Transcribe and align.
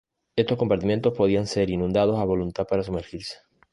Estos 0.35 0.57
compartimentos 0.57 1.13
podían 1.15 1.45
ser 1.45 1.69
inundados 1.69 2.17
a 2.19 2.23
voluntad 2.23 2.65
para 2.67 2.81
sumergirse. 2.81 3.37